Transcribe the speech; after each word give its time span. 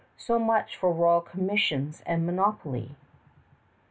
So 0.17 0.39
much 0.39 0.77
for 0.77 0.91
royal 0.91 1.21
commissions 1.21 2.01
and 2.07 2.25
monopoly! 2.25 2.95